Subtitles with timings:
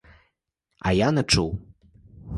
[0.79, 1.59] А я не чув.